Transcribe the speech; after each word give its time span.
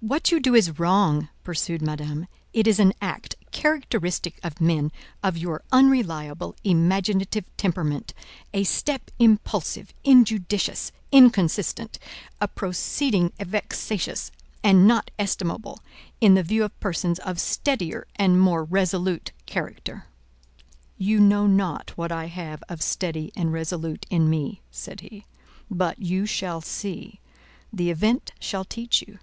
"What 0.00 0.30
you 0.30 0.38
do 0.38 0.54
is 0.54 0.78
wrong," 0.78 1.28
pursued 1.42 1.82
Madame; 1.82 2.28
"it 2.52 2.68
is 2.68 2.78
an 2.78 2.92
act 3.00 3.34
characteristic 3.50 4.38
of 4.44 4.60
men 4.60 4.92
of 5.24 5.36
your 5.36 5.64
unreliable, 5.72 6.54
imaginative 6.62 7.44
temperament; 7.56 8.14
a 8.54 8.62
step 8.62 9.10
impulsive, 9.18 9.92
injudicious, 10.04 10.92
inconsistent—a 11.10 12.46
proceeding 12.46 13.32
vexatious, 13.40 14.30
and 14.62 14.86
not 14.86 15.10
estimable 15.18 15.80
in 16.20 16.34
the 16.34 16.44
view 16.44 16.62
of 16.62 16.78
persons 16.78 17.18
of 17.18 17.40
steadier 17.40 18.06
and 18.14 18.40
more 18.40 18.62
resolute 18.62 19.32
character." 19.46 20.04
"You 20.96 21.18
know 21.18 21.48
not 21.48 21.90
what 21.96 22.12
I 22.12 22.26
have 22.26 22.62
of 22.68 22.82
steady 22.82 23.32
and 23.34 23.52
resolute 23.52 24.06
in 24.10 24.30
me," 24.30 24.62
said 24.70 25.00
he, 25.00 25.26
"but 25.68 25.98
you 25.98 26.24
shall 26.24 26.60
see; 26.60 27.18
the 27.72 27.90
event 27.90 28.30
shall 28.38 28.64
teach 28.64 29.02
you. 29.02 29.18